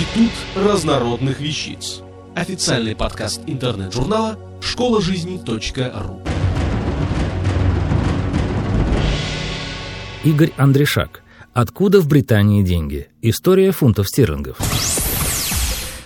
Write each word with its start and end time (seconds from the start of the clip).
Институт 0.00 0.32
разнородных 0.56 1.40
вещиц. 1.40 2.00
Официальный 2.34 2.96
подкаст 2.96 3.42
интернет-журнала 3.46 4.38
школа 4.62 5.02
жизни.ру. 5.02 6.22
Игорь 10.24 10.52
Андрешак. 10.56 11.22
Откуда 11.52 12.00
в 12.00 12.08
Британии 12.08 12.62
деньги? 12.62 13.08
История 13.20 13.72
фунтов 13.72 14.08
стерлингов. 14.08 14.56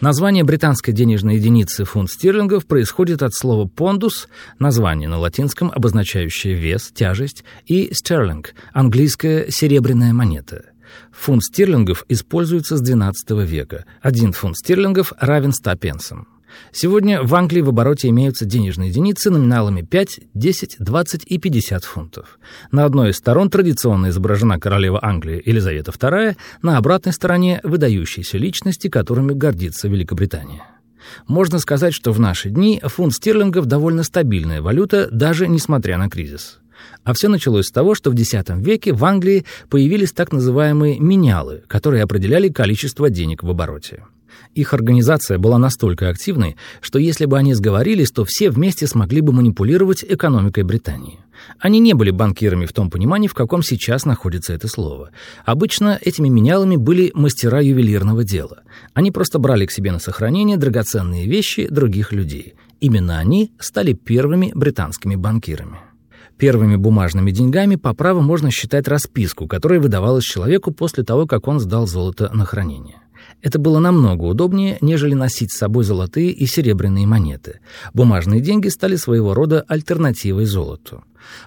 Название 0.00 0.42
британской 0.42 0.92
денежной 0.92 1.36
единицы 1.36 1.84
фунт 1.84 2.10
стерлингов 2.10 2.66
происходит 2.66 3.22
от 3.22 3.34
слова 3.34 3.68
«пондус», 3.68 4.28
название 4.58 5.08
на 5.08 5.18
латинском, 5.18 5.70
обозначающее 5.70 6.54
вес, 6.54 6.90
тяжесть, 6.92 7.44
и 7.66 7.94
«стерлинг», 7.94 8.54
английская 8.72 9.48
серебряная 9.48 10.12
монета. 10.12 10.72
Фунт 11.12 11.42
стерлингов 11.44 12.04
используется 12.08 12.76
с 12.76 12.82
XII 12.82 13.44
века. 13.44 13.84
Один 14.02 14.32
фунт 14.32 14.56
стерлингов 14.56 15.12
равен 15.18 15.52
100 15.52 15.76
пенсам. 15.76 16.28
Сегодня 16.72 17.22
в 17.22 17.34
Англии 17.34 17.60
в 17.60 17.68
обороте 17.68 18.08
имеются 18.08 18.44
денежные 18.44 18.90
единицы 18.90 19.30
номиналами 19.30 19.82
5, 19.82 20.20
10, 20.34 20.76
20 20.78 21.22
и 21.26 21.38
50 21.38 21.84
фунтов. 21.84 22.38
На 22.70 22.84
одной 22.84 23.10
из 23.10 23.16
сторон 23.16 23.50
традиционно 23.50 24.08
изображена 24.08 24.58
королева 24.58 24.98
Англии 25.02 25.42
Елизавета 25.44 25.90
II, 25.90 26.36
на 26.62 26.78
обратной 26.78 27.12
стороне– 27.12 27.60
выдающиеся 27.62 28.38
личности, 28.38 28.88
которыми 28.88 29.32
гордится 29.32 29.88
Великобритания. 29.88 30.62
Можно 31.28 31.58
сказать, 31.58 31.94
что 31.94 32.12
в 32.12 32.20
наши 32.20 32.50
дни 32.50 32.80
фунт 32.84 33.14
стерлингов 33.14 33.66
довольно 33.66 34.02
стабильная 34.02 34.60
валюта, 34.60 35.08
даже 35.10 35.46
несмотря 35.46 35.98
на 35.98 36.08
кризис. 36.08 36.58
А 37.04 37.12
все 37.12 37.28
началось 37.28 37.66
с 37.66 37.72
того, 37.72 37.94
что 37.94 38.10
в 38.10 38.14
X 38.14 38.34
веке 38.56 38.92
в 38.92 39.04
Англии 39.04 39.44
появились 39.68 40.12
так 40.12 40.32
называемые 40.32 40.98
менялы, 40.98 41.62
которые 41.68 42.02
определяли 42.02 42.48
количество 42.48 43.10
денег 43.10 43.42
в 43.42 43.50
обороте. 43.50 44.04
Их 44.54 44.72
организация 44.72 45.38
была 45.38 45.58
настолько 45.58 46.08
активной, 46.08 46.56
что 46.80 46.98
если 46.98 47.26
бы 47.26 47.38
они 47.38 47.54
сговорились, 47.54 48.10
то 48.10 48.24
все 48.24 48.50
вместе 48.50 48.86
смогли 48.86 49.20
бы 49.20 49.32
манипулировать 49.32 50.04
экономикой 50.06 50.64
Британии. 50.64 51.18
Они 51.58 51.78
не 51.78 51.92
были 51.92 52.10
банкирами 52.10 52.64
в 52.64 52.72
том 52.72 52.90
понимании, 52.90 53.28
в 53.28 53.34
каком 53.34 53.62
сейчас 53.62 54.06
находится 54.06 54.54
это 54.54 54.68
слово. 54.68 55.10
Обычно 55.44 55.98
этими 56.00 56.28
менялами 56.28 56.76
были 56.76 57.10
мастера 57.14 57.60
ювелирного 57.60 58.24
дела. 58.24 58.62
Они 58.94 59.10
просто 59.10 59.38
брали 59.38 59.66
к 59.66 59.72
себе 59.72 59.92
на 59.92 59.98
сохранение 59.98 60.56
драгоценные 60.56 61.26
вещи 61.26 61.68
других 61.68 62.12
людей. 62.12 62.54
Именно 62.80 63.18
они 63.18 63.52
стали 63.58 63.92
первыми 63.92 64.52
британскими 64.54 65.16
банкирами. 65.16 65.78
Первыми 66.38 66.76
бумажными 66.76 67.30
деньгами 67.30 67.76
по 67.76 67.94
праву 67.94 68.20
можно 68.20 68.50
считать 68.50 68.88
расписку, 68.88 69.46
которая 69.46 69.80
выдавалась 69.80 70.24
человеку 70.24 70.70
после 70.70 71.02
того, 71.02 71.26
как 71.26 71.48
он 71.48 71.60
сдал 71.60 71.86
золото 71.86 72.30
на 72.34 72.44
хранение. 72.44 72.96
Это 73.42 73.58
было 73.58 73.78
намного 73.78 74.24
удобнее, 74.24 74.78
нежели 74.80 75.14
носить 75.14 75.52
с 75.52 75.58
собой 75.58 75.84
золотые 75.84 76.30
и 76.30 76.46
серебряные 76.46 77.06
монеты. 77.06 77.60
Бумажные 77.94 78.40
деньги 78.40 78.68
стали 78.68 78.96
своего 78.96 79.34
рода 79.34 79.64
альтернативой 79.68 80.46
золоту. 80.46 81.02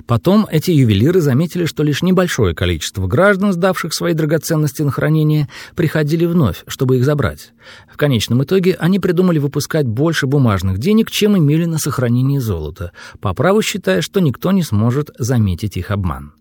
Потом 0.06 0.48
эти 0.50 0.72
ювелиры 0.72 1.22
заметили, 1.22 1.66
что 1.66 1.84
лишь 1.84 2.02
небольшое 2.02 2.54
количество 2.56 3.08
граждан, 3.08 3.54
сдавших 3.54 3.94
свои 3.94 4.14
драгоценности 4.14 4.82
на 4.82 4.92
хранение, 4.92 5.48
приходили 5.76 6.26
вновь, 6.26 6.64
чтобы 6.68 6.98
их 6.98 7.06
забрать. 7.06 7.54
В 7.92 7.98
конечном 7.98 8.44
итоге 8.44 8.76
они 8.80 9.00
придумали 9.00 9.40
выпускать 9.40 9.88
больше 9.88 10.28
бумажных 10.28 10.80
денег, 10.80 11.12
чем 11.12 11.38
имели 11.38 11.66
на 11.66 11.78
сохранении 11.78 12.40
золота, 12.40 12.92
по 13.20 13.34
праву 13.34 13.62
считая, 13.62 14.02
что 14.02 14.20
никто 14.20 14.52
не 14.52 14.64
сможет 14.64 15.12
заметить 15.18 15.78
их 15.78 15.92
обман. 15.92 16.34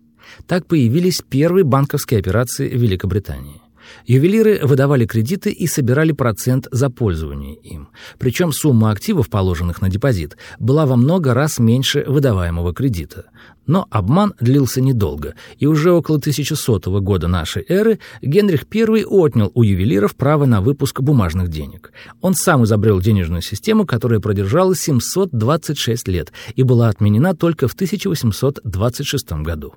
Так 0.47 0.67
появились 0.67 1.21
первые 1.27 1.63
банковские 1.63 2.19
операции 2.19 2.69
в 2.69 2.81
Великобритании. 2.81 3.61
Ювелиры 4.05 4.59
выдавали 4.63 5.05
кредиты 5.05 5.51
и 5.51 5.67
собирали 5.67 6.11
процент 6.11 6.67
за 6.71 6.89
пользование 6.89 7.55
им. 7.55 7.89
Причем 8.17 8.51
сумма 8.51 8.91
активов, 8.91 9.29
положенных 9.29 9.81
на 9.81 9.89
депозит, 9.89 10.37
была 10.59 10.85
во 10.85 10.95
много 10.95 11.33
раз 11.33 11.59
меньше 11.59 12.03
выдаваемого 12.07 12.73
кредита. 12.73 13.25
Но 13.65 13.85
обман 13.91 14.33
длился 14.39 14.81
недолго, 14.81 15.35
и 15.59 15.67
уже 15.67 15.91
около 15.91 16.17
1100 16.17 17.01
года 17.01 17.27
нашей 17.27 17.63
эры 17.67 17.99
Генрих 18.21 18.65
I 18.73 19.03
отнял 19.05 19.51
у 19.53 19.61
ювелиров 19.61 20.15
право 20.15 20.45
на 20.45 20.61
выпуск 20.61 21.01
бумажных 21.01 21.49
денег. 21.49 21.91
Он 22.19 22.33
сам 22.33 22.63
изобрел 22.63 22.99
денежную 22.99 23.43
систему, 23.43 23.85
которая 23.85 24.19
продержалась 24.19 24.81
726 24.81 26.07
лет 26.07 26.33
и 26.55 26.63
была 26.63 26.89
отменена 26.89 27.35
только 27.35 27.67
в 27.67 27.73
1826 27.73 29.31
году. 29.43 29.75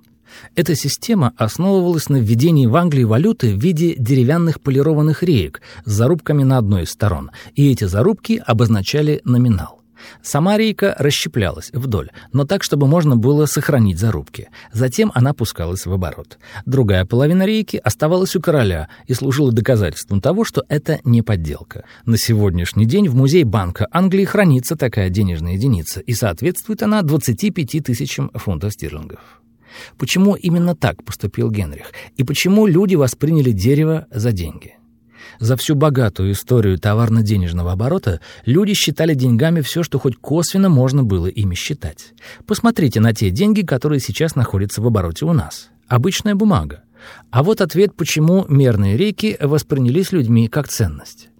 Эта 0.54 0.74
система 0.74 1.32
основывалась 1.36 2.08
на 2.08 2.16
введении 2.16 2.66
в 2.66 2.76
Англии 2.76 3.04
валюты 3.04 3.54
в 3.54 3.58
виде 3.58 3.94
деревянных 3.96 4.60
полированных 4.60 5.22
реек 5.22 5.60
с 5.84 5.92
зарубками 5.92 6.42
на 6.42 6.58
одной 6.58 6.84
из 6.84 6.90
сторон, 6.90 7.30
и 7.54 7.70
эти 7.70 7.84
зарубки 7.84 8.42
обозначали 8.46 9.20
номинал. 9.24 9.82
Сама 10.22 10.56
рейка 10.56 10.94
расщеплялась 10.98 11.70
вдоль, 11.72 12.10
но 12.32 12.44
так, 12.44 12.62
чтобы 12.62 12.86
можно 12.86 13.16
было 13.16 13.46
сохранить 13.46 13.98
зарубки. 13.98 14.48
Затем 14.72 15.10
она 15.14 15.34
пускалась 15.34 15.86
в 15.86 15.92
оборот. 15.92 16.38
Другая 16.66 17.04
половина 17.04 17.44
рейки 17.44 17.76
оставалась 17.76 18.36
у 18.36 18.40
короля 18.40 18.88
и 19.06 19.14
служила 19.14 19.52
доказательством 19.52 20.20
того, 20.20 20.44
что 20.44 20.64
это 20.68 21.00
не 21.04 21.22
подделка. 21.22 21.84
На 22.04 22.16
сегодняшний 22.16 22.86
день 22.86 23.08
в 23.08 23.14
музее 23.14 23.44
Банка 23.44 23.86
Англии 23.90 24.24
хранится 24.24 24.76
такая 24.76 25.10
денежная 25.10 25.54
единица, 25.54 26.00
и 26.00 26.14
соответствует 26.14 26.82
она 26.82 27.02
25 27.02 27.84
тысячам 27.84 28.30
фунтов 28.34 28.72
стерлингов. 28.72 29.41
Почему 29.98 30.34
именно 30.34 30.74
так 30.74 31.02
поступил 31.04 31.50
Генрих? 31.50 31.92
И 32.16 32.24
почему 32.24 32.66
люди 32.66 32.94
восприняли 32.94 33.52
дерево 33.52 34.06
за 34.10 34.32
деньги? 34.32 34.76
За 35.40 35.56
всю 35.56 35.74
богатую 35.74 36.32
историю 36.32 36.78
товарно-денежного 36.78 37.72
оборота 37.72 38.20
люди 38.44 38.74
считали 38.74 39.14
деньгами 39.14 39.60
все, 39.60 39.82
что 39.82 39.98
хоть 39.98 40.16
косвенно 40.16 40.68
можно 40.68 41.02
было 41.04 41.26
ими 41.26 41.54
считать. 41.54 42.12
Посмотрите 42.46 43.00
на 43.00 43.14
те 43.14 43.30
деньги, 43.30 43.62
которые 43.62 44.00
сейчас 44.00 44.36
находятся 44.36 44.82
в 44.82 44.86
обороте 44.86 45.24
у 45.24 45.32
нас. 45.32 45.70
Обычная 45.88 46.34
бумага. 46.34 46.82
А 47.30 47.42
вот 47.42 47.60
ответ, 47.60 47.94
почему 47.96 48.44
мерные 48.48 48.96
реки 48.96 49.36
воспринялись 49.40 50.12
людьми 50.12 50.48
как 50.48 50.68
ценность 50.68 51.31